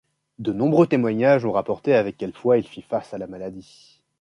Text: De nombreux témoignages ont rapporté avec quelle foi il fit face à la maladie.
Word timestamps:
De 0.39 0.51
nombreux 0.51 0.87
témoignages 0.87 1.45
ont 1.45 1.51
rapporté 1.51 1.93
avec 1.93 2.17
quelle 2.17 2.33
foi 2.33 2.57
il 2.57 2.67
fit 2.67 2.81
face 2.81 3.13
à 3.13 3.19
la 3.19 3.27
maladie. 3.27 4.01